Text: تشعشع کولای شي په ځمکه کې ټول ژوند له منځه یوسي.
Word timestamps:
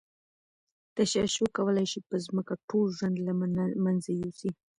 تشعشع 0.95 1.45
کولای 1.57 1.85
شي 1.91 1.99
په 2.09 2.15
ځمکه 2.25 2.53
کې 2.57 2.65
ټول 2.69 2.85
ژوند 2.97 3.17
له 3.25 3.33
منځه 3.85 4.11
یوسي. 4.21 4.51